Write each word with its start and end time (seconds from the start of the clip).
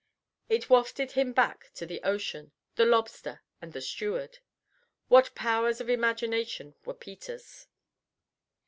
It 0.49 0.67
wafted 0.67 1.11
him 1.11 1.31
back 1.31 1.69
to 1.75 1.85
the 1.85 2.01
ocean, 2.01 2.53
the 2.75 2.85
lobster, 2.87 3.43
and 3.61 3.71
the 3.71 3.81
steward. 3.81 4.39
What 5.09 5.35
powers 5.35 5.79
of 5.79 5.91
imagination 5.91 6.73
were 6.85 6.95
Peter's! 6.95 7.67